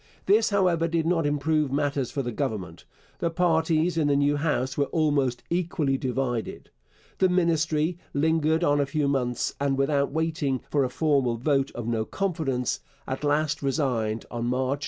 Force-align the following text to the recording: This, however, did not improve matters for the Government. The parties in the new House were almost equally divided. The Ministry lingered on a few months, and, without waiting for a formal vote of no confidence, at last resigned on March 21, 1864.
This, 0.25 0.49
however, 0.49 0.87
did 0.87 1.05
not 1.05 1.27
improve 1.27 1.71
matters 1.71 2.09
for 2.09 2.23
the 2.23 2.31
Government. 2.31 2.85
The 3.19 3.29
parties 3.29 3.99
in 3.99 4.07
the 4.07 4.15
new 4.15 4.35
House 4.35 4.75
were 4.75 4.85
almost 4.87 5.43
equally 5.51 5.95
divided. 5.95 6.71
The 7.19 7.29
Ministry 7.29 7.99
lingered 8.11 8.63
on 8.63 8.79
a 8.81 8.87
few 8.87 9.07
months, 9.07 9.53
and, 9.59 9.77
without 9.77 10.11
waiting 10.11 10.61
for 10.71 10.83
a 10.83 10.89
formal 10.89 11.37
vote 11.37 11.69
of 11.75 11.85
no 11.87 12.03
confidence, 12.03 12.79
at 13.07 13.23
last 13.23 13.61
resigned 13.61 14.25
on 14.31 14.45
March 14.47 14.49
21, 14.49 14.69
1864. 14.69 14.79